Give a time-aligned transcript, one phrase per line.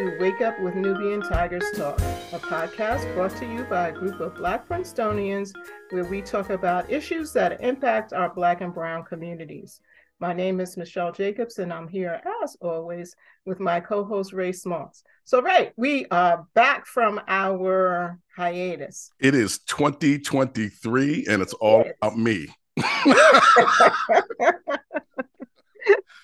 [0.00, 2.00] To Wake Up with Nubian Tigers Talk,
[2.32, 5.52] a podcast brought to you by a group of Black Princetonians
[5.90, 9.78] where we talk about issues that impact our Black and Brown communities.
[10.18, 14.52] My name is Michelle Jacobs, and I'm here as always with my co host Ray
[14.52, 15.04] Smalls.
[15.24, 19.12] So, Ray, we are back from our hiatus.
[19.20, 21.94] It is 2023, and it's all yes.
[22.00, 22.46] about me.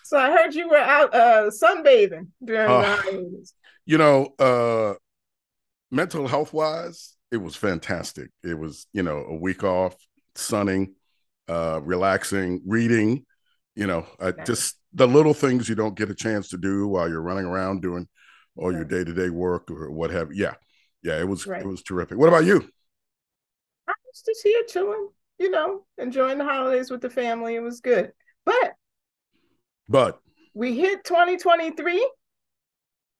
[0.03, 3.53] so, I heard you were out uh, sunbathing during uh, the hiatus.
[3.87, 4.95] You know, uh,
[5.91, 8.31] mental health wise, it was fantastic.
[8.43, 9.95] It was, you know, a week off,
[10.35, 10.95] sunning,
[11.49, 13.25] uh, relaxing, reading
[13.77, 17.09] you know uh, just the little things you don't get a chance to do while
[17.09, 18.09] you're running around doing
[18.57, 20.55] all your day-to-day work or what have you yeah
[21.03, 21.61] yeah it was right.
[21.61, 22.19] it was terrific.
[22.19, 22.57] What about you?
[23.87, 27.55] I was just here chilling you know enjoying the holidays with the family.
[27.55, 28.13] It was good.
[28.45, 28.75] But
[29.89, 30.19] but
[30.55, 32.11] we hit 2023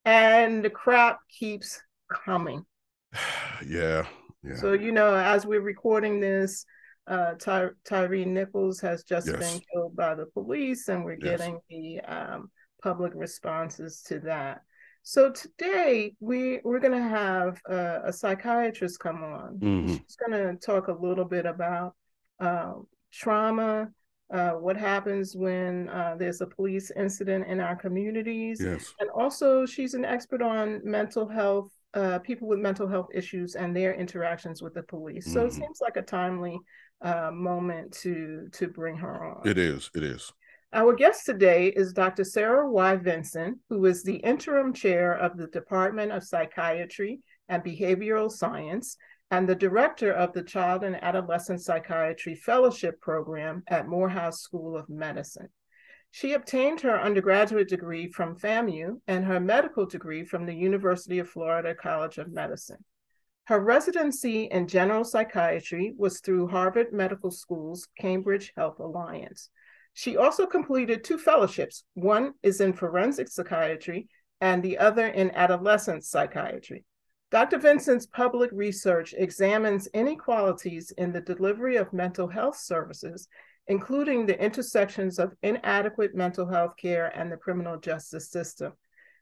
[0.07, 2.65] and the crap keeps coming
[3.67, 4.07] yeah
[4.43, 6.65] yeah so you know as we're recording this
[7.09, 9.39] uh, Ty- Tyre Nichols has just yes.
[9.39, 11.39] been killed by the police, and we're yes.
[11.39, 12.51] getting the um,
[12.83, 14.63] public responses to that.
[15.03, 19.59] So today we we're going to have a, a, psychiatrist come on.
[19.59, 19.93] Mm-hmm.
[19.93, 21.95] She's going to talk a little bit about
[22.41, 22.73] uh,
[23.13, 23.91] trauma,
[24.33, 28.93] uh, what happens when uh, there's a police incident in our communities, yes.
[28.99, 33.75] and also she's an expert on mental health, uh, people with mental health issues, and
[33.75, 35.25] their interactions with the police.
[35.25, 35.35] Mm-hmm.
[35.35, 35.61] So it mm-hmm.
[35.61, 36.59] seems like a timely
[37.03, 39.49] uh, moment to to bring her on.
[39.49, 39.91] It is.
[39.95, 40.33] It is.
[40.73, 42.25] Our guest today is Dr.
[42.25, 42.97] Sarah Y.
[42.97, 48.97] Vinson, who is the interim chair of the Department of Psychiatry and Behavioral Science
[49.31, 54.89] and the director of the Child and Adolescent Psychiatry Fellowship Program at Morehouse School of
[54.89, 55.49] Medicine.
[56.13, 61.29] She obtained her undergraduate degree from FAMU and her medical degree from the University of
[61.29, 62.85] Florida College of Medicine.
[63.45, 69.51] Her residency in general psychiatry was through Harvard Medical School's Cambridge Health Alliance.
[69.95, 71.85] She also completed two fellowships.
[71.95, 74.09] One is in forensic psychiatry
[74.41, 76.85] and the other in adolescent psychiatry.
[77.37, 77.59] Dr.
[77.59, 83.29] Vinson's public research examines inequalities in the delivery of mental health services,
[83.67, 88.73] including the intersections of inadequate mental health care and the criminal justice system.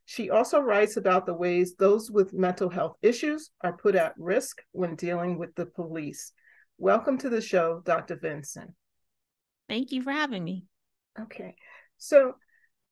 [0.05, 4.61] She also writes about the ways those with mental health issues are put at risk
[4.71, 6.31] when dealing with the police.
[6.77, 8.15] Welcome to the show, Dr.
[8.15, 8.75] Vinson.
[9.67, 10.63] Thank you for having me.
[11.19, 11.55] Okay.
[11.97, 12.35] So,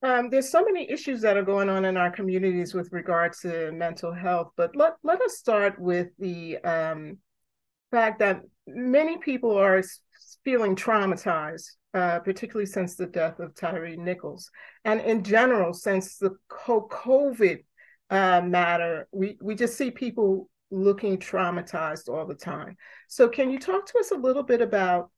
[0.04, 3.72] um, there's so many issues that are going on in our communities with regard to
[3.72, 7.18] mental health, but let, let us start with the um,
[7.92, 9.82] fact that many people are
[10.44, 14.50] feeling traumatized uh, particularly since the death of Tyre Nichols.
[14.84, 17.64] And in general, since the COVID
[18.10, 22.78] uh, matter, we, we just see people looking traumatized all the time.
[23.08, 25.12] So, can you talk to us a little bit about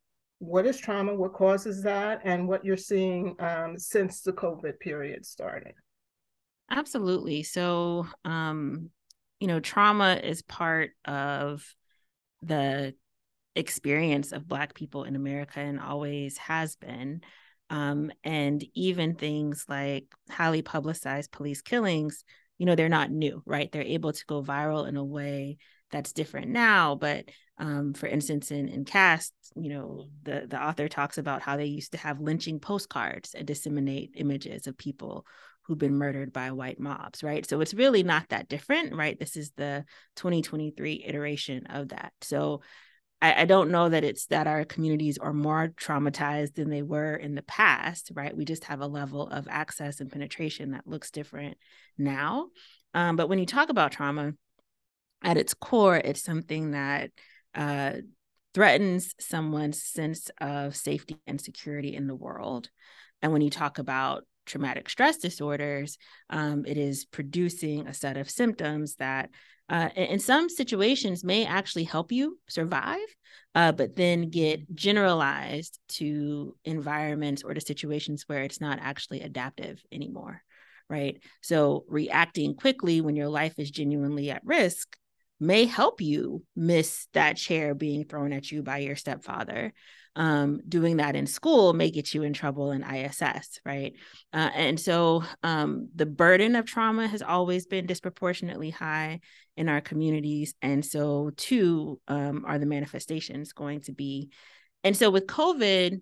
[0.45, 5.25] what is trauma, what causes that, and what you're seeing um, since the COVID period
[5.25, 5.73] started?
[6.69, 7.43] Absolutely.
[7.43, 8.89] So, um,
[9.39, 11.65] you know, trauma is part of
[12.41, 12.93] the
[13.55, 17.21] experience of Black people in America and always has been.
[17.69, 22.23] Um, and even things like highly publicized police killings,
[22.57, 23.71] you know, they're not new, right?
[23.71, 25.57] They're able to go viral in a way
[25.91, 26.95] that's different now.
[26.95, 27.25] But
[27.57, 31.65] um, for instance, in, in Caste, you know, the, the author talks about how they
[31.65, 35.25] used to have lynching postcards and disseminate images of people
[35.63, 37.47] who've been murdered by white mobs, right?
[37.47, 39.17] So it's really not that different, right?
[39.17, 39.85] This is the
[40.17, 42.11] 2023 iteration of that.
[42.21, 42.61] So
[43.21, 47.15] I, I don't know that it's that our communities are more traumatized than they were
[47.15, 48.35] in the past, right?
[48.35, 51.57] We just have a level of access and penetration that looks different
[51.97, 52.49] now.
[52.93, 54.33] Um, but when you talk about trauma,
[55.23, 57.09] at its core, it's something that
[57.55, 57.93] uh,
[58.53, 62.69] threatens someone's sense of safety and security in the world.
[63.21, 65.97] And when you talk about traumatic stress disorders,
[66.29, 69.29] um, it is producing a set of symptoms that
[69.67, 73.07] uh, in some situations may actually help you survive,
[73.55, 79.81] uh, but then get generalized to environments or to situations where it's not actually adaptive
[79.91, 80.43] anymore,
[80.87, 81.17] right?
[81.41, 84.95] So reacting quickly when your life is genuinely at risk
[85.39, 89.73] may help you miss that chair being thrown at you by your stepfather
[90.15, 93.93] um, doing that in school may get you in trouble in ISS, right?
[94.33, 99.19] Uh, and so um, the burden of trauma has always been disproportionately high
[99.57, 100.53] in our communities.
[100.61, 104.29] And so, too, um, are the manifestations going to be.
[104.83, 106.01] And so, with COVID,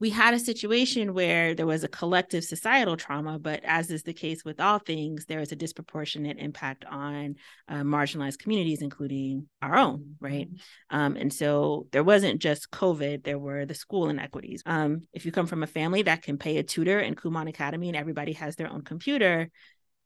[0.00, 4.14] we had a situation where there was a collective societal trauma, but as is the
[4.14, 7.36] case with all things, there was a disproportionate impact on
[7.68, 10.50] uh, marginalized communities, including our own, right?
[10.50, 10.96] Mm-hmm.
[10.96, 14.62] Um, and so there wasn't just COVID, there were the school inequities.
[14.64, 17.88] Um, if you come from a family that can pay a tutor in Kumon Academy
[17.88, 19.50] and everybody has their own computer,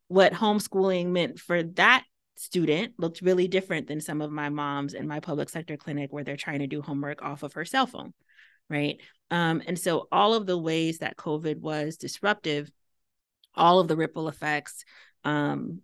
[0.09, 2.03] what homeschooling meant for that
[2.37, 6.25] student looked really different than some of my moms in my public sector clinic where
[6.25, 8.13] they're trying to do homework off of her cell phone
[8.69, 9.01] right?
[9.31, 12.71] Um, and so all of the ways that COVID was disruptive,
[13.55, 14.85] all of the ripple effects,
[15.25, 15.81] um,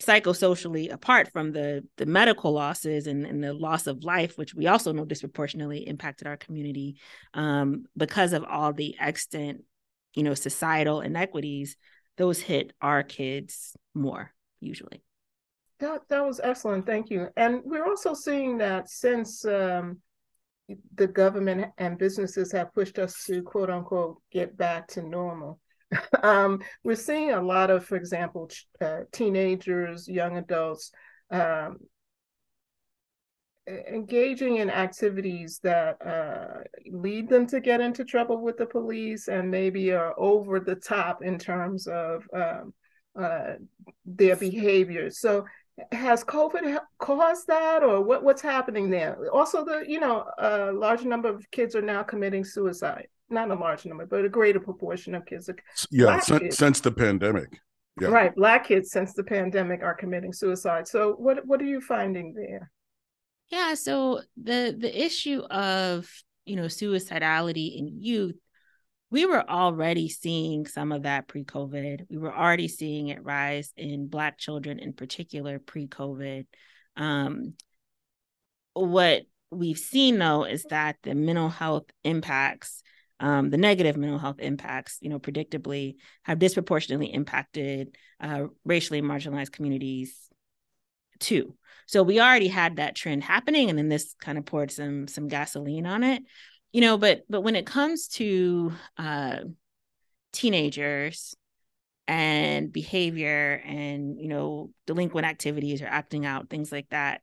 [0.00, 4.68] psychosocially apart from the the medical losses and, and the loss of life which we
[4.68, 7.00] also know disproportionately impacted our community
[7.34, 9.64] um, because of all the extant
[10.14, 11.76] you know societal inequities
[12.18, 15.02] those hit our kids more usually.
[15.80, 16.84] That, that was excellent.
[16.84, 17.28] Thank you.
[17.36, 19.98] And we're also seeing that since um,
[20.94, 25.58] the government and businesses have pushed us to quote unquote get back to normal.
[26.22, 28.50] um, we're seeing a lot of, for example,
[28.80, 30.92] uh, teenagers, young adults
[31.30, 31.78] um,
[33.68, 39.50] engaging in activities that uh, lead them to get into trouble with the police and
[39.50, 42.72] maybe are over the top in terms of um,
[43.18, 43.54] uh,
[44.06, 45.10] their behavior.
[45.10, 45.44] So
[45.92, 49.18] has COVID caused that, or what, what's happening there?
[49.32, 53.08] Also, the you know a large number of kids are now committing suicide.
[53.30, 55.48] Not a large number, but a greater proportion of kids.
[55.48, 55.56] Are,
[55.90, 57.60] Yeah, since, since the pandemic.
[58.00, 58.08] Yeah.
[58.08, 60.86] Right, black kids since the pandemic are committing suicide.
[60.86, 62.70] So, what what are you finding there?
[63.48, 66.08] Yeah, so the the issue of
[66.44, 68.36] you know suicidality in youth
[69.10, 72.06] we were already seeing some of that pre COVID.
[72.10, 76.46] We were already seeing it rise in Black children in particular pre COVID.
[76.96, 77.54] Um,
[78.74, 82.82] what we've seen though is that the mental health impacts,
[83.18, 89.52] um, the negative mental health impacts, you know, predictably have disproportionately impacted uh, racially marginalized
[89.52, 90.28] communities
[91.18, 91.54] too.
[91.86, 95.28] So we already had that trend happening, and then this kind of poured some some
[95.28, 96.22] gasoline on it
[96.72, 99.38] you know but but when it comes to uh
[100.32, 101.34] teenagers
[102.06, 107.20] and behavior and you know delinquent activities or acting out things like that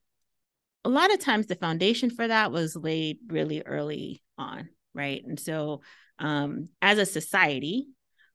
[0.83, 5.24] a lot of times the foundation for that was laid really early on right?
[5.25, 5.81] And so
[6.19, 7.88] um as a society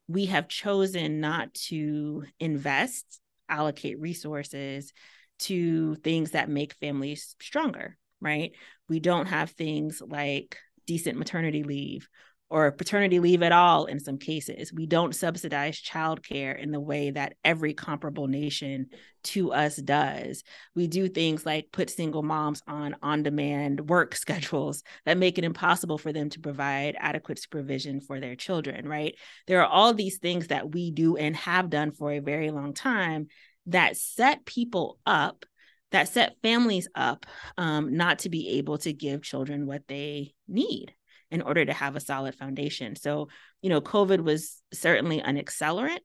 [0.08, 4.92] we have chosen not to invest allocate resources
[5.38, 8.52] to things that make families stronger right?
[8.88, 10.58] We don't have things like
[10.90, 12.08] decent maternity leave
[12.48, 14.72] or paternity leave at all in some cases.
[14.72, 18.88] We don't subsidize childcare in the way that every comparable nation
[19.22, 20.42] to us does.
[20.74, 25.44] We do things like put single moms on on demand work schedules that make it
[25.44, 29.14] impossible for them to provide adequate supervision for their children, right?
[29.46, 32.74] There are all these things that we do and have done for a very long
[32.74, 33.28] time
[33.66, 35.44] that set people up
[35.92, 37.26] that set families up
[37.58, 40.94] um, not to be able to give children what they need
[41.30, 42.96] in order to have a solid foundation.
[42.96, 43.28] So,
[43.62, 46.00] you know, COVID was certainly an accelerant,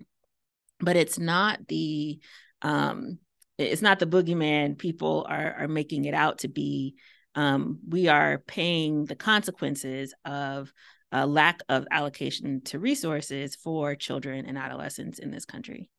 [0.79, 2.19] but it's not the
[2.62, 3.19] um,
[3.57, 6.95] it's not the boogeyman people are are making it out to be.
[7.36, 10.71] Um, we are paying the consequences of
[11.12, 15.89] a lack of allocation to resources for children and adolescents in this country.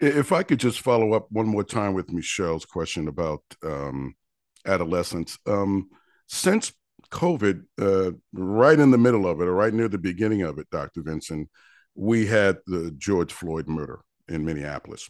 [0.00, 4.14] If I could just follow up one more time with Michelle's question about um,
[4.64, 5.38] adolescents.
[5.46, 5.88] Um,
[6.28, 6.72] since
[7.10, 10.70] COVID, uh, right in the middle of it, or right near the beginning of it,
[10.70, 11.02] Dr.
[11.02, 11.48] Vinson,
[11.94, 15.08] we had the George Floyd murder in Minneapolis.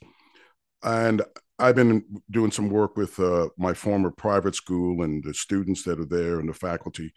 [0.83, 1.23] And
[1.59, 5.99] I've been doing some work with uh, my former private school and the students that
[5.99, 7.12] are there and the faculty.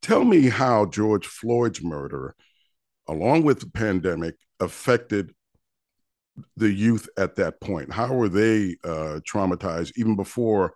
[0.00, 2.34] Tell me how George Floyd's murder,
[3.08, 5.34] along with the pandemic, affected
[6.56, 7.92] the youth at that point?
[7.92, 10.74] How were they uh, traumatized even before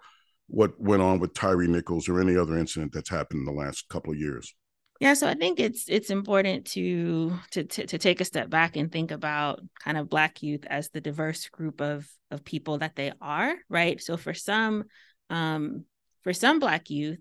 [0.48, 3.88] what went on with Tyre Nichols or any other incident that's happened in the last
[3.88, 4.54] couple of years?
[4.98, 8.76] Yeah, so I think it's it's important to, to to to take a step back
[8.76, 12.96] and think about kind of Black youth as the diverse group of of people that
[12.96, 14.00] they are, right?
[14.00, 14.84] So for some,
[15.28, 15.84] um,
[16.22, 17.20] for some Black youth,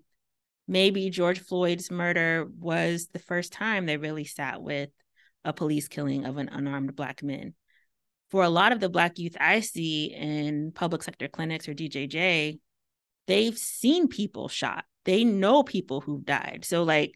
[0.66, 4.88] maybe George Floyd's murder was the first time they really sat with
[5.44, 7.54] a police killing of an unarmed Black man
[8.30, 12.58] for a lot of the Black youth I see in public sector clinics or DJJ,
[13.26, 14.84] they've seen people shot.
[15.04, 16.64] They know people who've died.
[16.64, 17.14] So, like,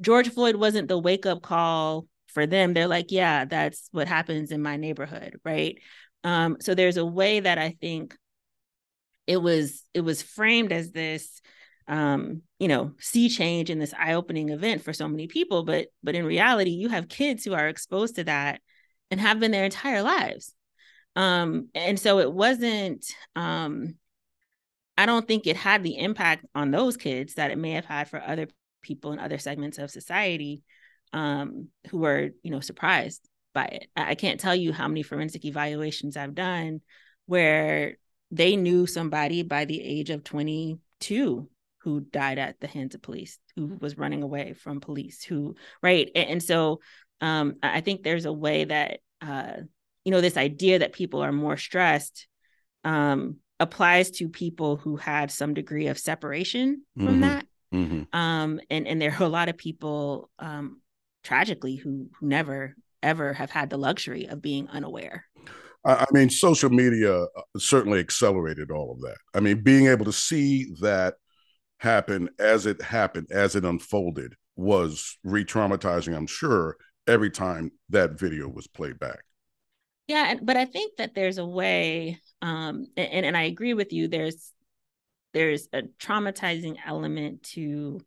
[0.00, 2.74] George Floyd wasn't the wake up call for them.
[2.74, 5.78] They're like, yeah, that's what happens in my neighborhood, right?
[6.24, 8.16] Um, so there's a way that I think
[9.26, 11.40] it was it was framed as this
[11.88, 15.64] um, you know, sea change in this eye-opening event for so many people.
[15.64, 18.60] But but in reality, you have kids who are exposed to that
[19.10, 20.54] and have been their entire lives.
[21.14, 23.94] Um, and so it wasn't um,
[24.98, 28.08] I don't think it had the impact on those kids that it may have had
[28.08, 28.48] for other
[28.82, 30.62] people in other segments of society
[31.12, 33.88] um, who were, you know, surprised by it.
[33.94, 36.80] I can't tell you how many forensic evaluations I've done
[37.26, 37.96] where
[38.30, 41.48] they knew somebody by the age of 22
[41.78, 46.10] who died at the hands of police, who was running away from police, who, right.
[46.14, 46.80] And, and so
[47.20, 49.54] um, I think there's a way that, uh,
[50.04, 52.28] you know, this idea that people are more stressed
[52.84, 57.20] um, applies to people who had some degree of separation from mm-hmm.
[57.20, 57.46] that.
[57.74, 58.16] Mm-hmm.
[58.16, 60.80] Um, and, and there are a lot of people, um,
[61.24, 65.24] tragically, who, who never, ever have had the luxury of being unaware.
[65.84, 67.26] I mean, social media uh,
[67.58, 69.16] certainly accelerated all of that.
[69.34, 71.14] I mean, being able to see that
[71.78, 78.18] happen as it happened, as it unfolded, was re traumatizing, I'm sure, every time that
[78.18, 79.20] video was played back.
[80.06, 84.08] Yeah, but I think that there's a way, um, and, and I agree with you,
[84.08, 84.52] there's
[85.32, 88.00] there's a traumatizing element to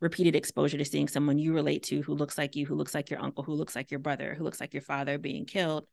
[0.00, 3.10] repeated exposure to seeing someone you relate to who looks like you, who looks like
[3.10, 5.86] your uncle, who looks like your brother, who looks like your father being killed.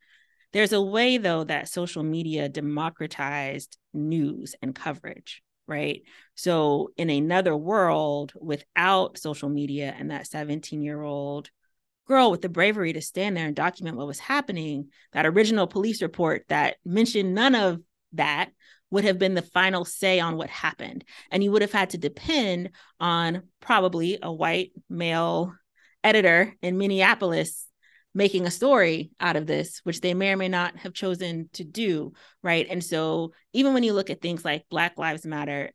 [0.51, 6.03] There's a way, though, that social media democratized news and coverage, right?
[6.35, 11.49] So, in another world without social media and that 17 year old
[12.07, 16.01] girl with the bravery to stand there and document what was happening, that original police
[16.01, 17.81] report that mentioned none of
[18.13, 18.51] that
[18.89, 21.03] would have been the final say on what happened.
[21.31, 22.69] And you would have had to depend
[22.99, 25.53] on probably a white male
[26.03, 27.65] editor in Minneapolis
[28.13, 31.63] making a story out of this, which they may or may not have chosen to
[31.63, 32.13] do.
[32.43, 32.67] Right.
[32.69, 35.71] And so, even when you look at things like Black Lives Matter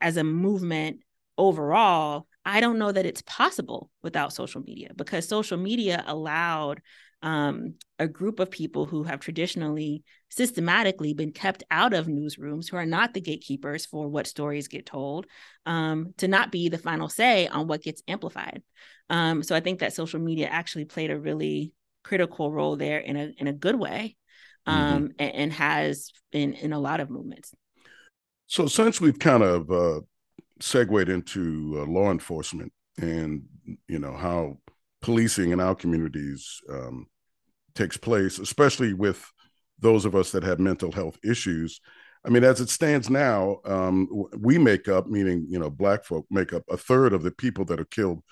[0.00, 1.00] as a movement
[1.38, 6.80] overall, I don't know that it's possible without social media because social media allowed
[7.20, 12.76] um, a group of people who have traditionally systematically been kept out of newsrooms, who
[12.76, 15.26] are not the gatekeepers for what stories get told,
[15.66, 18.62] um, to not be the final say on what gets amplified.
[19.10, 21.72] Um, so I think that social media actually played a really
[22.04, 24.16] critical role there in a in a good way,
[24.68, 24.78] mm-hmm.
[24.78, 27.52] Um, and, and, has in in a lot of movements.
[28.46, 30.00] So since we've kind of uh,
[30.60, 33.42] segued into uh, law enforcement and
[33.88, 34.58] you know how
[35.02, 37.06] policing in our communities um,
[37.74, 39.24] takes place, especially with
[39.78, 41.80] those of us that have mental health issues.
[42.24, 44.08] I mean, as it stands now, um,
[44.38, 47.64] we make up, meaning you know, black folk make up a third of the people
[47.66, 48.22] that are killed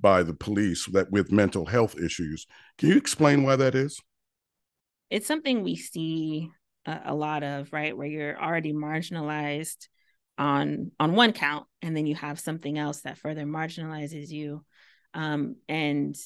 [0.00, 2.46] by the police that with mental health issues.
[2.78, 4.00] Can you explain why that is?
[5.10, 6.50] It's something we see
[6.86, 7.96] a, a lot of, right?
[7.96, 9.86] Where you're already marginalized
[10.38, 14.64] on on one count, and then you have something else that further marginalizes you.
[15.12, 16.16] Um, and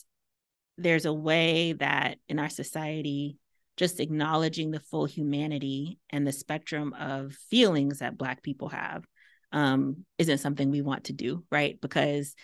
[0.78, 3.36] there's a way that in our society,
[3.76, 9.04] just acknowledging the full humanity and the spectrum of feelings that Black people have
[9.52, 11.80] um, isn't something we want to do, right?
[11.80, 12.34] Because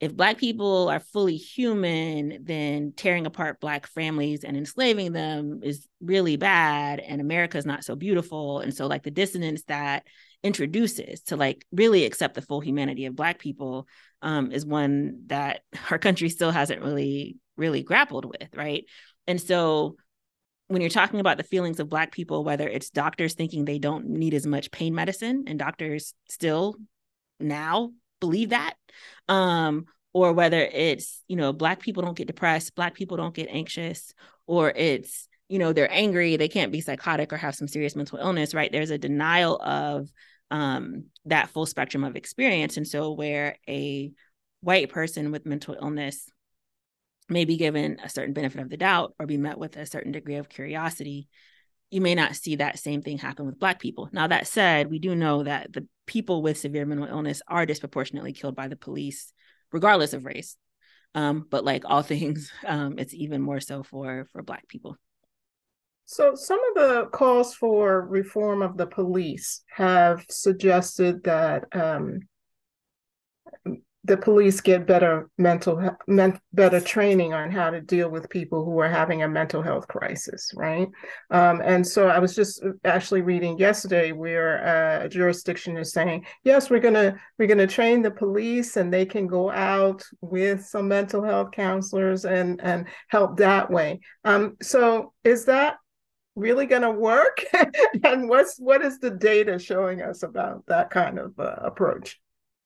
[0.00, 5.86] if black people are fully human then tearing apart black families and enslaving them is
[6.00, 10.06] really bad and america is not so beautiful and so like the dissonance that
[10.42, 13.86] introduces to like really accept the full humanity of black people
[14.22, 18.84] um, is one that our country still hasn't really really grappled with right?
[19.26, 19.96] And so
[20.68, 24.06] when you're talking about the feelings of black people whether it's doctors thinking they don't
[24.06, 26.76] need as much pain medicine and doctors still
[27.38, 28.74] now believe that
[29.28, 33.48] um, or whether it's you know black people don't get depressed black people don't get
[33.50, 34.14] anxious
[34.46, 38.18] or it's you know they're angry they can't be psychotic or have some serious mental
[38.18, 38.70] illness right?
[38.72, 40.08] There's a denial of
[40.50, 42.76] um, that full spectrum of experience.
[42.76, 44.12] And so where a
[44.60, 46.28] white person with mental illness
[47.28, 50.12] may be given a certain benefit of the doubt or be met with a certain
[50.12, 51.28] degree of curiosity
[51.90, 54.08] you may not see that same thing happen with black people.
[54.12, 58.32] Now that said we do know that the people with severe mental illness are disproportionately
[58.32, 59.32] killed by the police
[59.72, 60.56] regardless of race.
[61.14, 64.96] Um, but like all things um, it's even more so for for black people
[66.12, 72.18] so some of the calls for reform of the police have suggested that um,
[74.02, 78.76] the police get better mental men, better training on how to deal with people who
[78.80, 80.88] are having a mental health crisis right?
[81.30, 86.26] Um, and so i was just actually reading yesterday where uh, a jurisdiction is saying
[86.42, 90.88] yes we're to we're to train the police and they can go out with some
[90.88, 94.00] mental health counselors and and help that way.
[94.24, 95.76] Um, so is that
[96.40, 97.44] really going to work
[98.04, 102.18] and what's what is the data showing us about that kind of uh, approach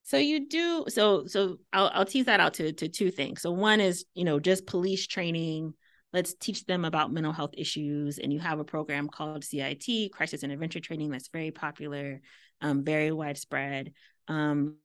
[0.04, 3.42] So you do so so I'll I'll tease that out to to two things.
[3.42, 5.74] So one is, you know, just police training.
[6.12, 8.18] Let's teach them about mental health issues.
[8.18, 12.20] And you have a program called CIT, Crisis Intervention Training, that's very popular,
[12.60, 13.92] um, very widespread.
[14.28, 14.76] Um,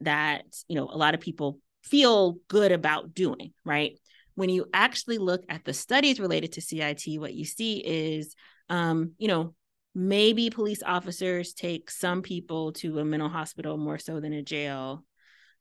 [0.00, 3.98] that you know a lot of people feel good about doing, right?
[4.34, 8.34] When you actually look at the studies related to CIT, what you see is
[8.68, 9.54] um, you know,
[9.94, 15.04] maybe police officers take some people to a mental hospital more so than a jail.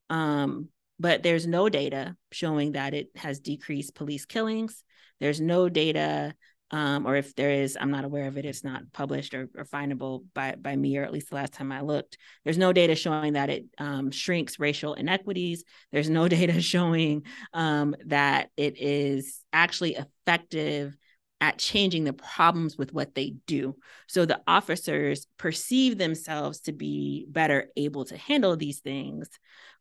[0.10, 4.84] Um, but there's no data showing that it has decreased police killings.
[5.20, 6.36] There's no data,
[6.74, 8.46] um, or if there is, I'm not aware of it.
[8.46, 11.72] It's not published or, or, findable by by me, or at least the last time
[11.72, 12.18] I looked.
[12.44, 15.64] There's no data showing that it um, shrinks racial inequities.
[15.92, 20.98] There's no data showing um, that it is actually effective
[21.40, 23.76] at changing the problems with what they do.
[24.08, 29.30] So the officers perceive themselves to be better able to handle these things.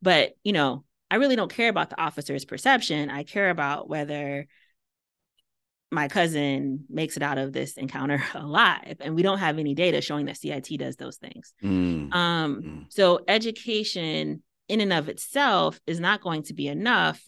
[0.02, 3.08] But, you know, I really don't care about the officer's perception.
[3.08, 4.46] I care about whether
[5.92, 8.96] my cousin makes it out of this encounter alive.
[9.00, 11.52] And we don't have any data showing that CIT does those things.
[11.62, 12.12] Mm.
[12.14, 12.84] Um, mm.
[12.88, 17.22] So education in and of itself is not going to be enough,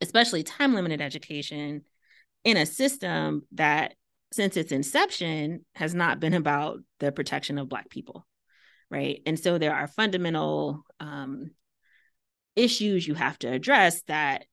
[0.00, 1.82] especially time limited education
[2.44, 3.94] in a system that
[4.32, 8.26] since its inception has not been about the protection of black people
[8.90, 11.50] right and so there are fundamental um,
[12.54, 14.44] issues you have to address that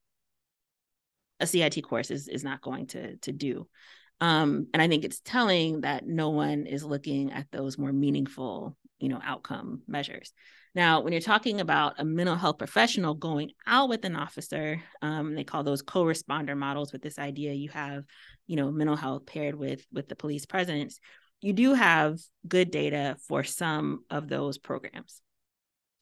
[1.43, 3.67] a cit course is, is not going to to do
[4.21, 8.75] um, and i think it's telling that no one is looking at those more meaningful
[8.99, 10.33] you know outcome measures
[10.75, 15.35] now, when you're talking about a mental health professional going out with an officer, um,
[15.35, 16.91] they call those co-responder models.
[16.91, 18.05] With this idea, you have,
[18.47, 20.99] you know, mental health paired with with the police presence.
[21.41, 25.21] You do have good data for some of those programs.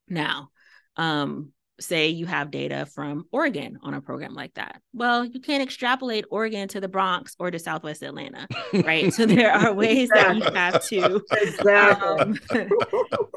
[0.08, 0.52] Now,
[0.96, 1.52] um,
[1.82, 4.82] say you have data from Oregon on a program like that.
[4.94, 9.14] Well, you can't extrapolate Oregon to the Bronx or to Southwest Atlanta, right?
[9.14, 11.16] so there are ways that you have to
[12.20, 12.40] um,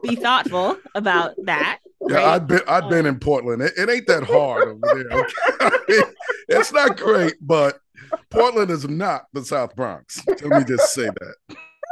[0.03, 1.81] be thoughtful about that.
[2.09, 2.25] Yeah, right?
[2.27, 3.63] I've been I've been um, in Portland.
[3.63, 5.21] It, it ain't that hard over there.
[5.21, 5.33] Okay?
[5.61, 6.03] I mean,
[6.49, 7.79] it's not great, but
[8.31, 10.23] Portland is not the South Bronx.
[10.27, 11.35] Let me just say that.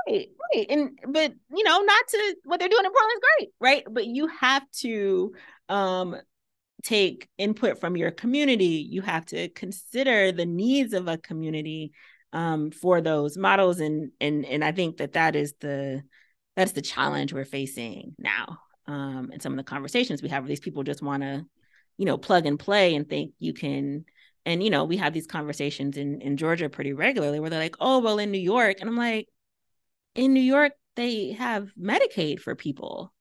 [0.08, 3.50] Right, right, and but you know, not to what they're doing in Portland is great,
[3.60, 3.84] right?
[3.90, 5.34] But you have to
[5.68, 6.16] um
[6.82, 11.92] take input from your community, you have to consider the needs of a community
[12.32, 16.02] um, for those models, and and and I think that that is the
[16.56, 18.58] that's the challenge we're facing now.
[18.86, 21.46] Um, and some of the conversations we have, where these people just want to,
[21.98, 24.04] you know, plug and play and think you can.
[24.44, 27.76] And you know, we have these conversations in in Georgia pretty regularly, where they're like,
[27.80, 29.28] "Oh, well, in New York," and I'm like,
[30.14, 33.12] "In New York, they have Medicaid for people."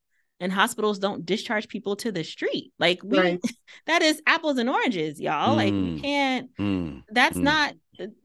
[0.41, 2.73] And hospitals don't discharge people to the street.
[2.79, 3.41] Like we right.
[3.85, 5.53] that is apples and oranges, y'all.
[5.53, 5.55] Mm.
[5.55, 6.01] Like we mm.
[6.01, 7.03] can't mm.
[7.09, 7.43] that's mm.
[7.43, 7.73] not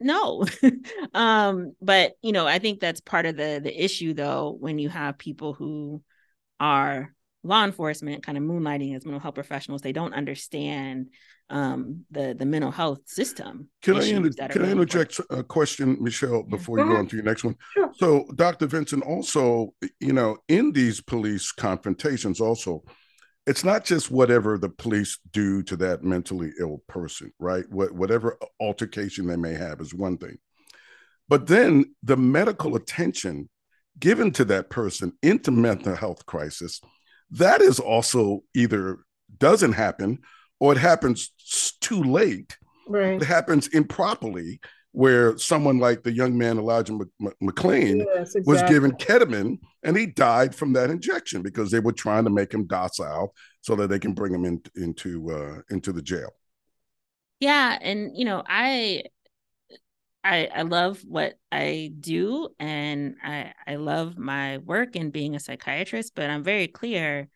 [0.01, 0.43] no.
[1.13, 4.89] um but you know, I think that's part of the the issue though when you
[4.89, 6.01] have people who
[6.59, 11.09] are law enforcement kind of moonlighting as mental health professionals, they don't understand
[11.49, 13.69] um, the the mental health system.
[13.81, 15.39] Can I inter- can I interject important.
[15.39, 16.85] a question, Michelle, before yeah.
[16.85, 17.55] you go on to your next one?
[17.73, 17.91] Sure.
[17.95, 18.67] So, Dr.
[18.67, 22.83] Vinson, also, you know, in these police confrontations, also,
[23.45, 27.63] it's not just whatever the police do to that mentally ill person, right?
[27.69, 30.37] What whatever altercation they may have is one thing,
[31.29, 33.49] but then the medical attention
[33.99, 36.81] given to that person into mental health crisis,
[37.31, 38.99] that is also either
[39.37, 40.19] doesn't happen
[40.59, 41.31] or it happens
[41.81, 42.57] too late.
[42.87, 43.21] Right.
[43.21, 44.59] It happens improperly,
[44.97, 46.97] where someone like the young man Elijah
[47.43, 48.41] McClain yes, exactly.
[48.51, 52.51] was given ketamine and he died from that injection because they were trying to make
[52.51, 56.31] him docile so that they can bring him in, into uh, into the jail.
[57.39, 59.03] Yeah, and you know, I
[60.23, 65.39] I, I love what I do and I, I love my work and being a
[65.39, 67.29] psychiatrist, but I'm very clear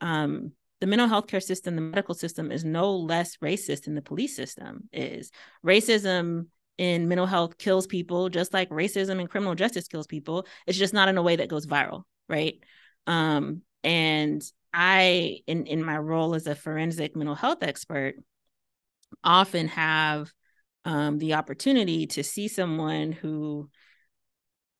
[0.00, 4.02] um, the mental health care system, the medical system is no less racist than the
[4.02, 5.30] police system is.
[5.64, 6.46] Racism
[6.78, 10.46] in mental health kills people just like racism in criminal justice kills people.
[10.66, 12.58] It's just not in a way that goes viral, right?
[13.06, 14.42] Um, and
[14.74, 18.14] I, in in my role as a forensic mental health expert,
[19.22, 20.32] often have
[20.84, 23.68] um, the opportunity to see someone who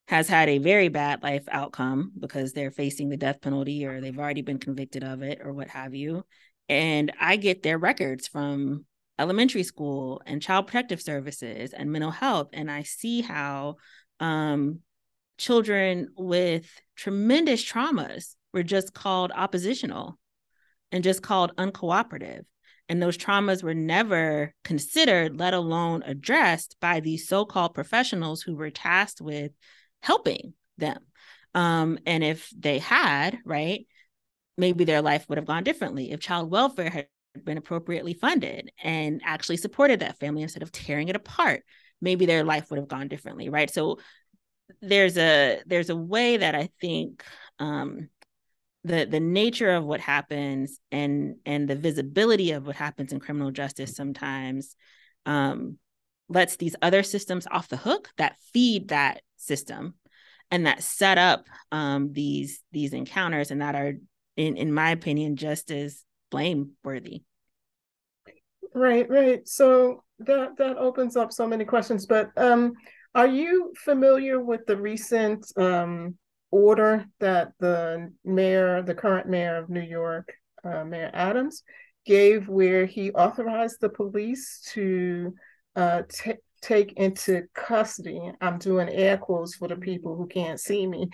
[0.07, 4.19] has had a very bad life outcome because they're facing the death penalty or they've
[4.19, 6.25] already been convicted of it or what have you.
[6.67, 8.85] And I get their records from
[9.17, 12.49] elementary school and child protective services and mental health.
[12.53, 13.75] And I see how
[14.19, 14.79] um,
[15.37, 20.17] children with tremendous traumas were just called oppositional
[20.91, 22.43] and just called uncooperative.
[22.89, 28.55] And those traumas were never considered, let alone addressed by these so called professionals who
[28.55, 29.51] were tasked with
[30.01, 30.99] helping them.
[31.55, 33.87] Um, and if they had, right,
[34.57, 36.11] maybe their life would have gone differently.
[36.11, 37.07] If child welfare had
[37.43, 41.63] been appropriately funded and actually supported that family instead of tearing it apart,
[42.01, 43.69] maybe their life would have gone differently, right?
[43.71, 43.99] So
[44.81, 47.23] there's a there's a way that I think
[47.59, 48.09] um,
[48.83, 53.51] the the nature of what happens and and the visibility of what happens in criminal
[53.51, 54.75] justice sometimes
[55.25, 55.77] um,
[56.29, 59.93] lets these other systems off the hook that feed that system
[60.51, 63.93] and that set up um, these these encounters and that are
[64.35, 67.23] in in my opinion just as blameworthy.
[68.73, 69.47] Right right.
[69.47, 72.73] So that that opens up so many questions but um
[73.15, 76.17] are you familiar with the recent um
[76.53, 80.31] order that the mayor, the current mayor of New York,
[80.63, 81.63] uh, Mayor Adams,
[82.05, 85.33] gave, where he authorized the police to
[85.75, 88.21] uh, t- take into custody.
[88.39, 91.09] I'm doing air quotes for the people who can't see me,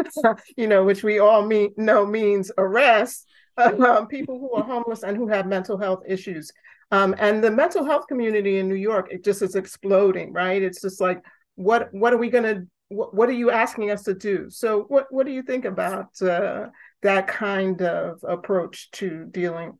[0.56, 3.26] you know, which we all mean, know means arrest
[3.58, 6.50] um, people who are homeless and who have mental health issues.
[6.90, 10.62] Um, and the mental health community in New York, it just is exploding, right?
[10.62, 11.22] It's just like,
[11.56, 14.50] what what are we going to what, what are you asking us to do?
[14.50, 16.66] So what, what do you think about uh,
[17.02, 19.78] that kind of approach to dealing,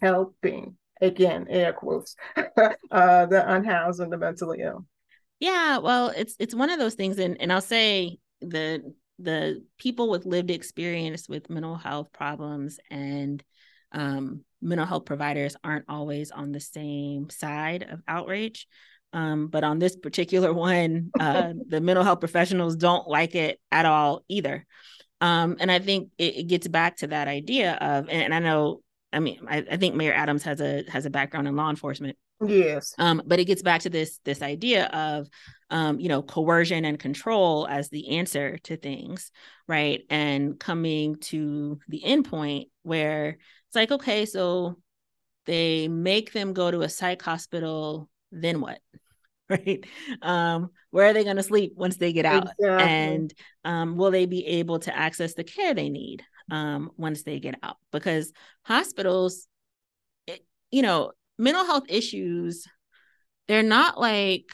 [0.00, 4.86] helping, again, air quotes, uh, the unhoused and the mentally ill?
[5.40, 10.10] Yeah, well, it's it's one of those things, and and I'll say the the people
[10.10, 13.42] with lived experience with mental health problems and
[13.92, 18.66] um, mental health providers aren't always on the same side of outrage.
[19.12, 23.86] Um, but on this particular one, uh, the mental health professionals don't like it at
[23.86, 24.66] all either.
[25.20, 28.38] Um, and I think it, it, gets back to that idea of, and, and I
[28.38, 31.70] know, I mean, I, I, think Mayor Adams has a has a background in law
[31.70, 32.16] enforcement.
[32.46, 32.94] Yes.
[32.98, 35.26] Um, but it gets back to this this idea of,
[35.70, 39.32] um, you know, coercion and control as the answer to things,
[39.66, 40.02] right?
[40.08, 44.78] And coming to the end point where it's like, okay, so
[45.46, 48.78] they make them go to a psych hospital then what?
[49.48, 49.84] right?
[50.20, 52.48] Um, where are they going to sleep once they get out?
[52.58, 52.66] Exactly.
[52.66, 57.40] And um, will they be able to access the care they need um, once they
[57.40, 57.76] get out?
[57.90, 59.46] Because hospitals,
[60.26, 62.66] it, you know, mental health issues,
[63.46, 64.44] they're not like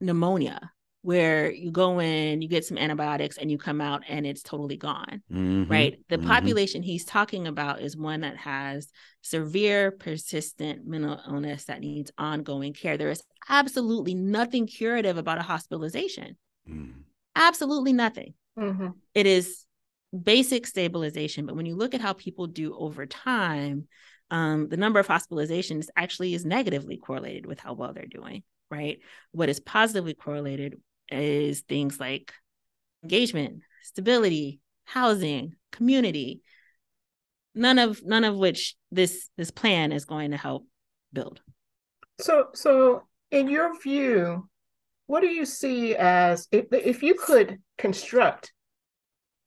[0.00, 0.70] pneumonia
[1.02, 4.76] where you go in, you get some antibiotics, and you come out and it's totally
[4.76, 5.70] gone, mm-hmm.
[5.70, 5.98] right?
[6.08, 6.26] The mm-hmm.
[6.26, 8.90] population he's talking about is one that has
[9.22, 12.96] severe, persistent mental illness that needs ongoing care.
[12.96, 16.36] There is absolutely nothing curative about a hospitalization.
[16.68, 16.92] Mm.
[17.36, 18.34] Absolutely nothing.
[18.58, 18.88] Mm-hmm.
[19.14, 19.64] It is
[20.22, 21.46] basic stabilization.
[21.46, 23.86] But when you look at how people do over time,
[24.30, 28.98] um, the number of hospitalizations actually is negatively correlated with how well they're doing, right?
[29.32, 30.78] What is positively correlated
[31.10, 32.32] is things like
[33.02, 36.42] engagement, stability, housing, community.
[37.54, 40.66] None of none of which this this plan is going to help
[41.12, 41.40] build.
[42.20, 44.48] So so in your view,
[45.06, 48.52] what do you see as if, if you could construct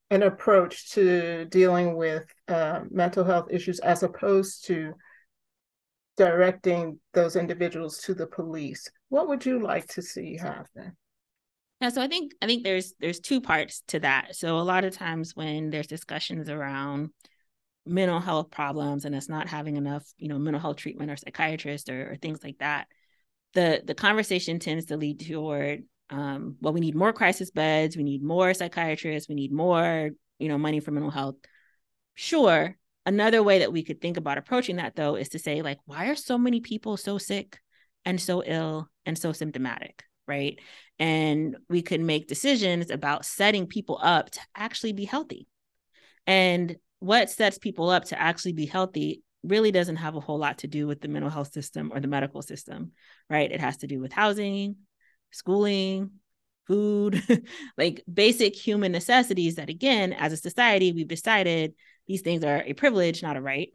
[0.10, 4.94] an approach to dealing with uh, mental health issues as opposed to
[6.18, 10.96] directing those individuals to the police what would you like to see happen
[11.82, 14.36] yeah, so I think I think there's there's two parts to that.
[14.36, 17.10] So a lot of times when there's discussions around
[17.88, 21.90] mental health problems and it's not having enough, you know, mental health treatment or psychiatrist
[21.90, 22.88] or, or things like that,
[23.54, 28.04] the the conversation tends to lead toward um, well, we need more crisis beds, we
[28.04, 31.36] need more psychiatrists, we need more, you know, money for mental health.
[32.14, 32.78] Sure.
[33.06, 36.10] Another way that we could think about approaching that though is to say, like, why
[36.10, 37.60] are so many people so sick
[38.06, 40.04] and so ill and so symptomatic?
[40.28, 40.60] Right?
[41.00, 45.48] And we can make decisions about setting people up to actually be healthy.
[46.28, 50.60] And what sets people up to actually be healthy really doesn't have a whole lot
[50.60, 52.92] to do with the mental health system or the medical system,
[53.30, 53.52] right?
[53.52, 54.76] It has to do with housing,
[55.32, 56.12] schooling,
[56.68, 57.22] food,
[57.78, 61.74] like basic human necessities that, again, as a society, we've decided
[62.08, 63.70] these things are a privilege, not a right.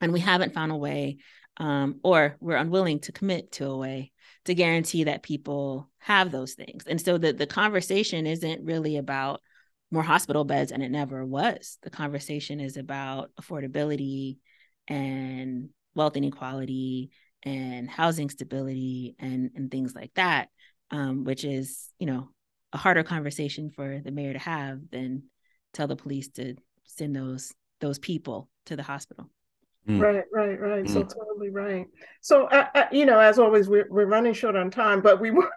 [0.00, 1.18] And we haven't found a way,
[1.58, 4.12] um, or we're unwilling to commit to a way
[4.44, 6.84] to guarantee that people have those things.
[6.86, 9.40] And so the, the conversation isn't really about
[9.90, 11.78] more hospital beds, and it never was.
[11.82, 14.38] The conversation is about affordability
[14.88, 17.10] and wealth inequality
[17.42, 20.48] and housing stability and, and things like that,
[20.90, 22.28] um, which is, you know,
[22.72, 25.24] a harder conversation for the mayor to have than
[25.72, 29.30] tell the police to send those those people to the hospital.
[29.88, 30.00] Mm.
[30.00, 30.84] Right, right, right.
[30.84, 30.90] Mm.
[30.90, 31.86] So totally right.
[32.20, 35.30] So, uh, uh, you know, as always, we're, we're running short on time, but we
[35.32, 35.52] want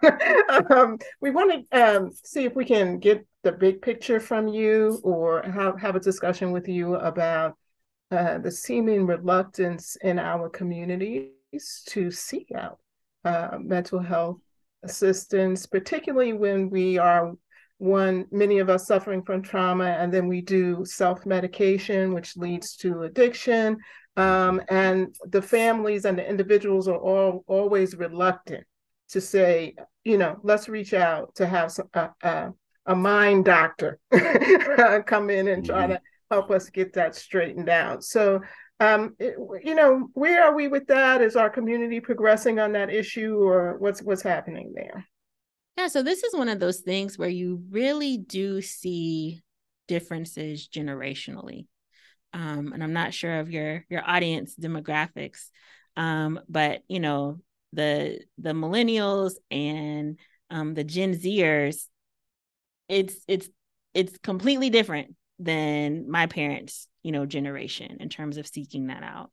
[0.70, 5.00] um, we want to um, see if we can get the big picture from you,
[5.02, 7.56] or have have a discussion with you about
[8.12, 11.32] uh, the seeming reluctance in our communities
[11.88, 12.78] to seek out
[13.24, 14.38] uh, mental health
[14.84, 17.32] assistance, particularly when we are
[17.80, 23.04] one many of us suffering from trauma and then we do self-medication which leads to
[23.04, 23.78] addiction
[24.16, 28.64] um, and the families and the individuals are all always reluctant
[29.10, 32.50] to say, you know, let's reach out to have some, uh, uh,
[32.86, 33.98] a mind doctor
[35.06, 35.92] come in and try mm-hmm.
[35.92, 38.04] to help us get that straightened out.
[38.04, 38.40] So,
[38.78, 41.20] um, it, you know, where are we with that?
[41.20, 45.04] Is our community progressing on that issue, or what's what's happening there?
[45.76, 49.42] Yeah, so this is one of those things where you really do see
[49.86, 51.66] differences generationally
[52.32, 55.50] um, and I'm not sure of your your audience demographics,
[55.96, 57.40] um, but you know
[57.72, 60.18] the the millennials and
[60.50, 61.86] um, the Gen Zers,
[62.88, 63.48] it's it's
[63.94, 69.30] it's completely different than my parents' you know generation in terms of seeking that out.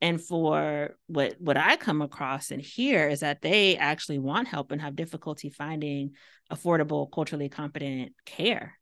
[0.00, 4.70] And for what what I come across and hear is that they actually want help
[4.70, 6.12] and have difficulty finding
[6.52, 8.78] affordable, culturally competent care.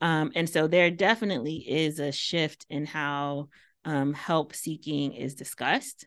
[0.00, 3.48] Um, and so there definitely is a shift in how
[3.84, 6.06] um, help seeking is discussed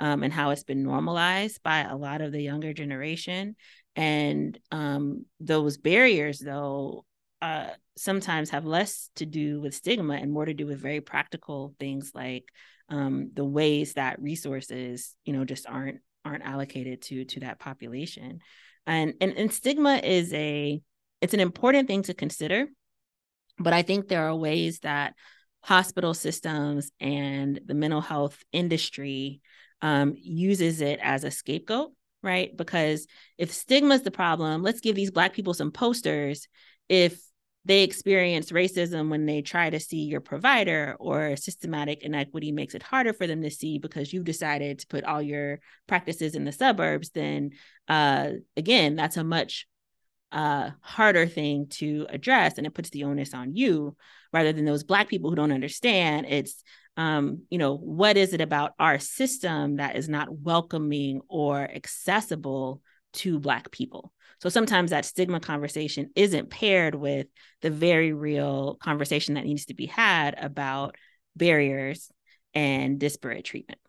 [0.00, 3.56] um, and how it's been normalized by a lot of the younger generation.
[3.94, 7.04] And um, those barriers, though,
[7.40, 11.74] uh, sometimes have less to do with stigma and more to do with very practical
[11.78, 12.44] things like
[12.88, 18.40] um, the ways that resources, you know, just aren't aren't allocated to to that population.
[18.86, 20.80] And and, and stigma is a
[21.20, 22.66] it's an important thing to consider
[23.58, 25.14] but I think there are ways that
[25.62, 29.40] hospital systems and the mental health industry
[29.82, 31.92] um, uses it as a scapegoat,
[32.22, 32.56] right?
[32.56, 36.46] Because if stigma is the problem, let's give these Black people some posters.
[36.88, 37.20] If
[37.66, 42.82] they experience racism when they try to see your provider or systematic inequity makes it
[42.82, 46.52] harder for them to see because you've decided to put all your practices in the
[46.52, 47.50] suburbs then
[47.88, 49.66] uh, again that's a much
[50.32, 53.96] uh, harder thing to address and it puts the onus on you
[54.32, 56.26] rather than those black people who don't understand.
[56.28, 56.62] It's
[56.96, 62.82] um, you know what is it about our system that is not welcoming or accessible
[63.14, 64.12] to black people?
[64.40, 67.26] So sometimes that stigma conversation isn't paired with
[67.62, 70.96] the very real conversation that needs to be had about
[71.34, 72.10] barriers
[72.54, 73.80] and disparate treatment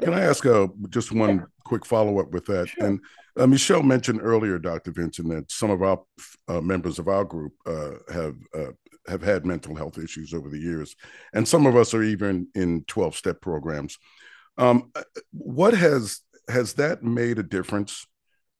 [0.00, 1.44] can I ask uh, just one yeah.
[1.64, 2.68] quick follow up with that?
[2.68, 2.86] Sure.
[2.86, 3.00] And
[3.38, 4.92] uh, Michelle mentioned earlier, Dr.
[4.92, 6.02] Vinson, that some of our
[6.48, 8.72] uh, members of our group uh, have uh,
[9.08, 10.94] have had mental health issues over the years,
[11.32, 13.98] and some of us are even in twelve step programs.
[14.58, 15.02] Um, uh,
[15.32, 18.06] what has has that made a difference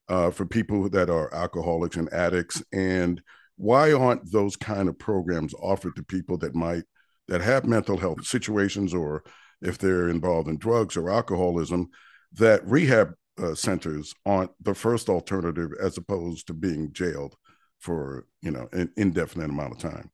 [0.09, 2.63] for people that are alcoholics and addicts?
[2.71, 3.23] And
[3.57, 6.85] why aren't those kind of programs offered to people that might
[7.29, 9.23] that have mental health situations or
[9.63, 11.91] if they're involved in drugs or alcoholism,
[12.33, 17.37] that rehab uh, centers aren't the first alternative as opposed to being jailed
[17.79, 20.11] for you know an indefinite amount of time.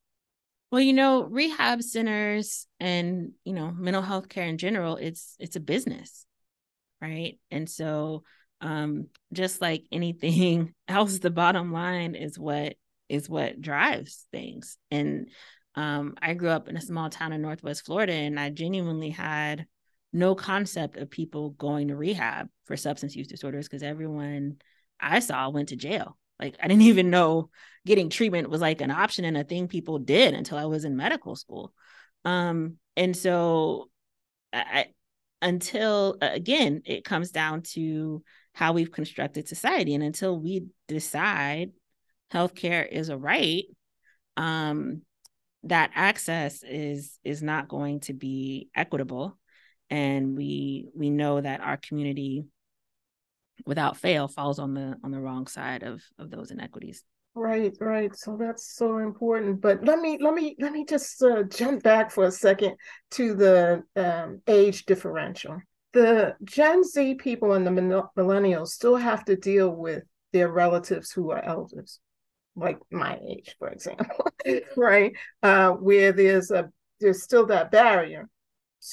[0.70, 5.56] Well, you know, rehab centers and you know mental health care in general, it's it's
[5.56, 6.26] a business,
[7.00, 7.38] right?
[7.50, 8.24] And so,
[8.60, 12.76] um, just like anything else, the bottom line is what
[13.08, 14.76] is what drives things.
[14.90, 15.30] And
[15.74, 19.66] um, I grew up in a small town in Northwest Florida, and I genuinely had
[20.12, 24.56] no concept of people going to rehab for substance use disorders because everyone
[25.00, 26.16] I saw went to jail.
[26.40, 27.50] Like I didn't even know
[27.86, 30.96] getting treatment was like an option and a thing people did until I was in
[30.96, 31.72] medical school.
[32.24, 33.90] Um, and so
[34.52, 34.86] I
[35.40, 38.22] until again it comes down to
[38.54, 41.70] how we've constructed society and until we decide
[42.32, 43.64] healthcare is a right
[44.36, 45.02] um
[45.64, 49.38] that access is is not going to be equitable.
[49.90, 52.44] And we we know that our community
[53.66, 57.02] without fail falls on the on the wrong side of of those inequities.
[57.34, 58.14] Right right.
[58.16, 59.60] So that's so important.
[59.60, 62.76] But let me let me let me just uh, jump back for a second
[63.12, 65.58] to the um, age differential.
[65.92, 67.70] The gen z people and the
[68.16, 72.00] millennials still have to deal with their relatives who are elders
[72.56, 74.26] like my age, for example,
[74.76, 75.12] right?
[75.42, 78.28] Uh, where there's a there's still that barrier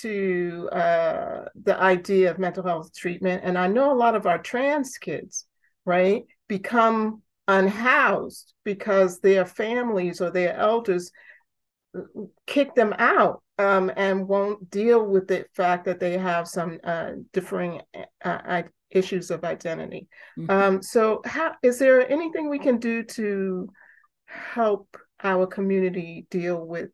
[0.01, 3.41] to uh, the idea of mental health treatment.
[3.43, 5.45] And I know a lot of our trans kids,
[5.85, 11.11] right, become unhoused because their families or their elders
[11.97, 12.01] uh,
[12.47, 17.11] kick them out um, and won't deal with the fact that they have some uh,
[17.31, 17.81] differing
[18.23, 18.63] uh,
[18.95, 20.07] issues of identity.
[20.37, 20.49] Mm-hmm.
[20.49, 23.69] Um, so, how is there anything we can do to
[24.25, 26.89] help our community deal with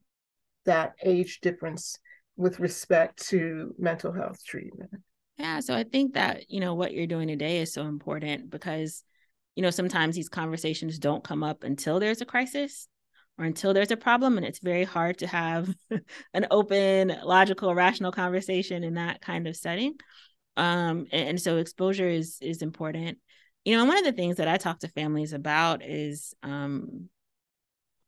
[0.65, 1.97] that age difference
[2.35, 4.91] with respect to mental health treatment?
[5.37, 9.03] Yeah, so I think that, you know, what you're doing today is so important because,
[9.55, 12.87] you know, sometimes these conversations don't come up until there's a crisis
[13.37, 14.37] or until there's a problem.
[14.37, 15.73] And it's very hard to have
[16.33, 19.95] an open, logical, rational conversation in that kind of setting.
[20.57, 23.17] Um, and, and so exposure is is important.
[23.65, 27.09] You know, one of the things that I talk to families about is um,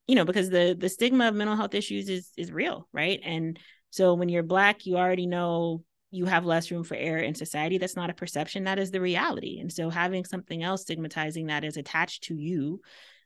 [0.07, 3.19] you know, because the the stigma of mental health issues is is real, right?
[3.23, 3.57] And
[3.89, 7.77] so when you're black, you already know you have less room for error in society.
[7.77, 9.59] That's not a perception, that is the reality.
[9.59, 12.81] And so having something else stigmatizing that is attached to you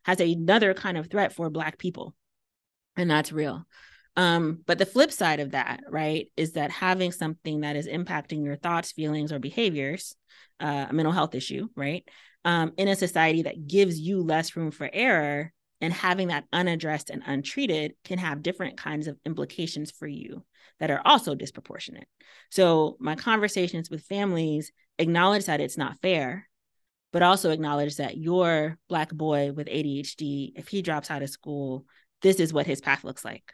[0.05, 2.15] has another kind of threat for black people.
[2.95, 3.65] And that's real.
[4.17, 8.43] Um, but the flip side of that, right, is that having something that is impacting
[8.43, 10.15] your thoughts, feelings, or behaviors,
[10.59, 12.03] uh, a mental health issue, right,
[12.43, 17.11] um, in a society that gives you less room for error and having that unaddressed
[17.11, 20.43] and untreated can have different kinds of implications for you
[20.79, 22.07] that are also disproportionate.
[22.49, 26.49] So, my conversations with families acknowledge that it's not fair,
[27.13, 31.85] but also acknowledge that your Black boy with ADHD, if he drops out of school,
[32.23, 33.53] this is what his path looks like.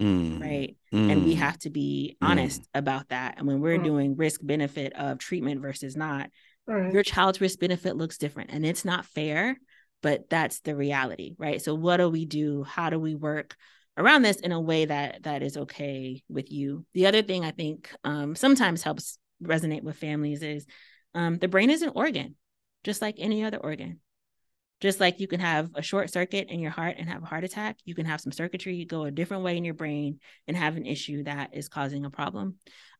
[0.00, 0.40] Mm.
[0.40, 0.76] Right.
[0.92, 1.12] Mm.
[1.12, 1.38] And we mm.
[1.38, 2.66] have to be honest mm.
[2.74, 3.38] about that.
[3.38, 3.84] And when we're mm.
[3.84, 6.30] doing risk benefit of treatment versus not,
[6.66, 6.92] right.
[6.92, 9.56] your child's risk benefit looks different and it's not fair
[10.02, 13.56] but that's the reality right so what do we do how do we work
[13.96, 17.50] around this in a way that that is okay with you the other thing i
[17.50, 20.66] think um, sometimes helps resonate with families is
[21.14, 22.34] um, the brain is an organ
[22.84, 24.00] just like any other organ
[24.80, 27.44] just like you can have a short circuit in your heart and have a heart
[27.44, 30.76] attack you can have some circuitry go a different way in your brain and have
[30.76, 32.56] an issue that is causing a problem.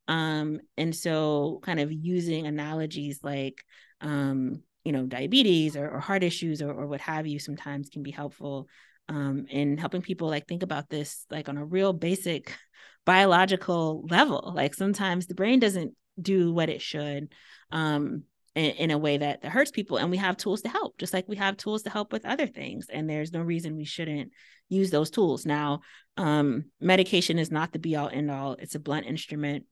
[0.08, 3.64] Um, and so kind of using analogies like
[4.00, 8.02] um, you know diabetes or, or heart issues or, or what have you sometimes can
[8.02, 8.68] be helpful
[9.08, 12.56] um, in helping people like think about this like on a real basic
[13.04, 14.52] biological level.
[14.54, 17.32] Like sometimes the brain doesn't do what it should.
[17.70, 18.24] Um,
[18.56, 21.12] in, in, a way that, that hurts people and we have tools to help just
[21.12, 24.32] like we have tools to help with other things and there's no reason we shouldn't
[24.68, 25.46] use those tools.
[25.46, 25.82] Now
[26.16, 29.66] um, medication is not the be all end all it's a blunt instrument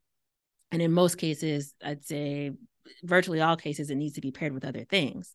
[0.70, 2.50] and in most cases i'd say
[3.02, 5.34] virtually all cases it needs to be paired with other things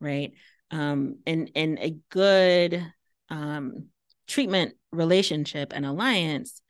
[0.00, 0.32] right?
[0.70, 2.84] Um and and a good
[3.28, 3.86] um
[4.26, 6.62] treatment relationship and alliance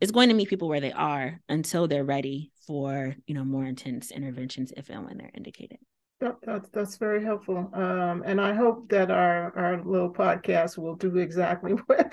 [0.00, 3.64] is going to meet people where they are until they're ready for you know more
[3.64, 5.78] intense interventions if and when they're indicated
[6.20, 7.70] that, that, that's very helpful.
[7.72, 12.12] Um, and I hope that our, our little podcast will do exactly what,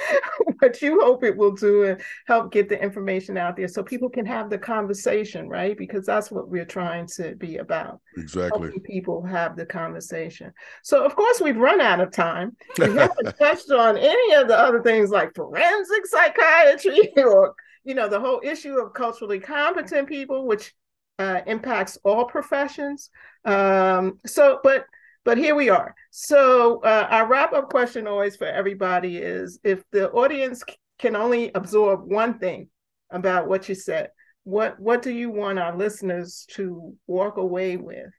[0.60, 4.10] what you hope it will do and help get the information out there so people
[4.10, 5.76] can have the conversation, right?
[5.76, 8.00] Because that's what we're trying to be about.
[8.16, 8.62] Exactly.
[8.62, 10.54] Helping people have the conversation.
[10.84, 12.56] So, of course, we've run out of time.
[12.78, 18.10] We haven't touched on any of the other things like forensic psychiatry or, you know,
[18.10, 20.74] the whole issue of culturally competent people, which
[21.20, 23.10] uh, impacts all professions.
[23.46, 24.86] Um, so, but
[25.24, 25.96] but here we are.
[26.12, 30.64] So uh, our wrap up question always for everybody is: if the audience
[31.00, 32.70] can only absorb one thing
[33.12, 34.10] about what you said,
[34.44, 38.12] what what do you want our listeners to walk away with?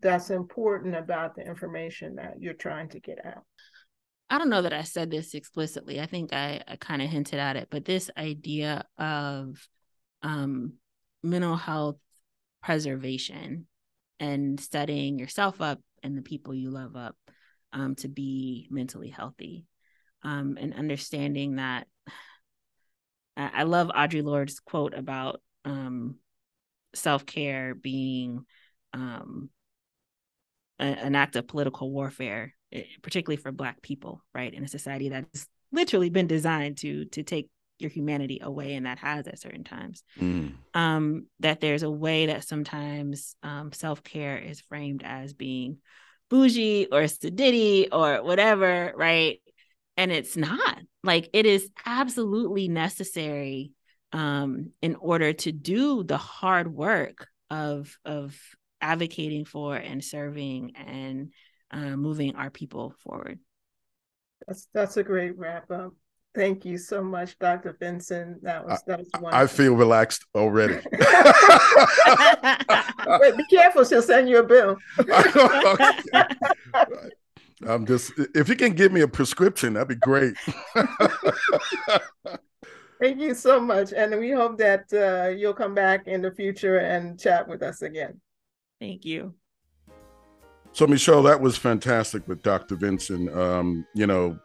[0.00, 3.44] That's important about the information that you're trying to get out.
[4.32, 6.00] I don't know that I said this explicitly.
[6.00, 9.68] I think I, I kind of hinted at it, but this idea of
[10.22, 10.72] um,
[11.22, 11.98] mental health
[12.62, 13.66] preservation
[14.18, 17.14] and setting yourself up and the people you love up
[17.74, 19.66] um, to be mentally healthy
[20.22, 21.86] um, and understanding that
[23.36, 26.16] I love Audre Lorde's quote about um,
[26.94, 28.46] self care being
[28.94, 29.50] um,
[30.78, 32.54] a, an act of political warfare,
[33.02, 34.52] particularly for Black people, right?
[34.52, 37.48] In a society that's literally been designed to to take
[37.78, 40.52] your humanity away and that has at certain times mm.
[40.74, 45.78] um that there's a way that sometimes um self-care is framed as being
[46.30, 49.40] bougie or sedity or whatever right
[49.96, 53.72] and it's not like it is absolutely necessary
[54.12, 58.38] um in order to do the hard work of of
[58.80, 61.32] advocating for and serving and
[61.72, 63.38] uh, moving our people forward
[64.46, 65.92] that's that's a great wrap up
[66.34, 67.76] Thank you so much, Dr.
[67.78, 68.40] Vinson.
[68.42, 69.38] That was that was wonderful.
[69.38, 70.74] I feel relaxed already.
[73.20, 74.78] Wait, be careful, she'll send you a bill.
[77.66, 80.34] I'm just if you can give me a prescription, that'd be great.
[82.98, 83.92] Thank you so much.
[83.92, 87.82] And we hope that uh, you'll come back in the future and chat with us
[87.82, 88.18] again.
[88.80, 89.34] Thank you.
[90.72, 92.76] So, Michelle, that was fantastic with Dr.
[92.76, 93.28] Vinson.
[93.38, 94.38] Um, you know,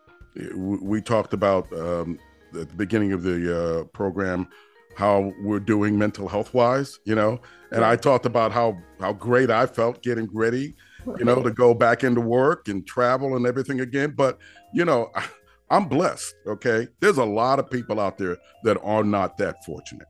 [0.56, 2.20] we talked about um,
[2.54, 4.48] at the beginning of the uh, program
[4.96, 7.40] how we're doing mental health wise, you know,
[7.72, 10.74] and I talked about how how great I felt getting ready,
[11.18, 14.14] you know, to go back into work and travel and everything again.
[14.18, 14.40] But
[14.74, 15.12] you know,
[15.70, 16.34] I'm blessed.
[16.46, 20.08] Okay, there's a lot of people out there that are not that fortunate.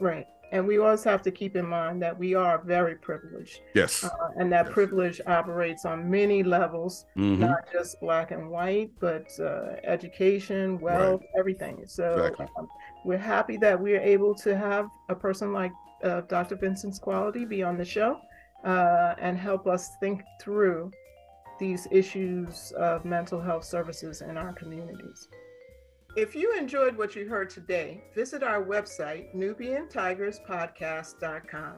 [0.00, 0.26] Right.
[0.52, 3.60] And we always have to keep in mind that we are very privileged.
[3.74, 4.02] Yes.
[4.02, 4.74] Uh, and that yes.
[4.74, 7.40] privilege operates on many levels, mm-hmm.
[7.40, 11.38] not just black and white, but uh, education, wealth, right.
[11.38, 11.84] everything.
[11.86, 12.46] So exactly.
[12.58, 12.68] um,
[13.04, 15.72] we're happy that we're able to have a person like
[16.02, 16.56] uh, Dr.
[16.56, 18.20] Vinson's Quality be on the show
[18.64, 20.90] uh, and help us think through
[21.58, 25.28] these issues of mental health services in our communities.
[26.16, 31.72] If you enjoyed what you heard today, visit our website, NubianTigersPodcast.com.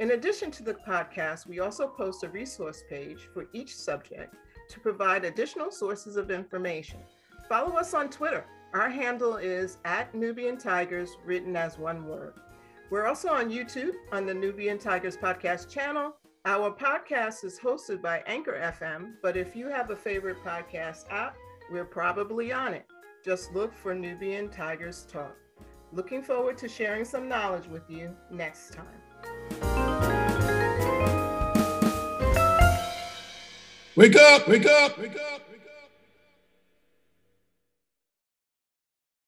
[0.00, 4.34] In addition to the podcast, we also post a resource page for each subject
[4.70, 6.98] to provide additional sources of information.
[7.48, 8.44] Follow us on Twitter.
[8.74, 12.34] Our handle is at Nubian Tigers, written as one word.
[12.90, 16.16] We're also on YouTube on the Nubian Tigers podcast channel.
[16.44, 21.36] Our podcast is hosted by Anchor FM, but if you have a favorite podcast app,
[21.70, 22.84] we're probably on it.
[23.28, 25.36] Just look for Nubian Tigers Talk.
[25.92, 28.86] Looking forward to sharing some knowledge with you next time.
[33.96, 35.47] Wake up, wake up, wake up.